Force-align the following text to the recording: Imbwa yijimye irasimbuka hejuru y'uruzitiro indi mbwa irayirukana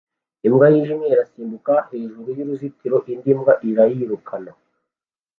Imbwa 0.47 0.67
yijimye 0.73 1.07
irasimbuka 1.11 1.73
hejuru 1.89 2.29
y'uruzitiro 2.37 2.97
indi 3.11 3.31
mbwa 3.37 3.53
irayirukana 3.69 4.51